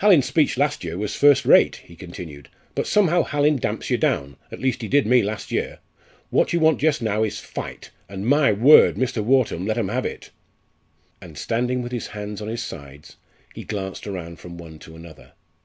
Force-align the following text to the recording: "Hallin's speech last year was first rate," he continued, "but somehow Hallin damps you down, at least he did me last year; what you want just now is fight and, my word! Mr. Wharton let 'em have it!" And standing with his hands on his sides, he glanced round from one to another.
"Hallin's 0.00 0.26
speech 0.26 0.58
last 0.58 0.82
year 0.82 0.98
was 0.98 1.14
first 1.14 1.44
rate," 1.46 1.76
he 1.84 1.94
continued, 1.94 2.48
"but 2.74 2.84
somehow 2.84 3.22
Hallin 3.22 3.54
damps 3.58 3.90
you 3.90 3.96
down, 3.96 4.34
at 4.50 4.58
least 4.58 4.82
he 4.82 4.88
did 4.88 5.06
me 5.06 5.22
last 5.22 5.52
year; 5.52 5.78
what 6.30 6.52
you 6.52 6.58
want 6.58 6.80
just 6.80 7.00
now 7.00 7.22
is 7.22 7.38
fight 7.38 7.90
and, 8.08 8.26
my 8.26 8.50
word! 8.50 8.96
Mr. 8.96 9.22
Wharton 9.22 9.64
let 9.66 9.78
'em 9.78 9.86
have 9.86 10.04
it!" 10.04 10.30
And 11.22 11.38
standing 11.38 11.80
with 11.80 11.92
his 11.92 12.08
hands 12.08 12.42
on 12.42 12.48
his 12.48 12.64
sides, 12.64 13.18
he 13.54 13.62
glanced 13.62 14.04
round 14.04 14.40
from 14.40 14.58
one 14.58 14.80
to 14.80 14.96
another. 14.96 15.34